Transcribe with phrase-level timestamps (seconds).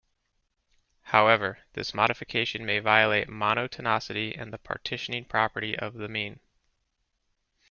[1.03, 6.39] However this modification may violate monotonicity and the partitioning property of the mean.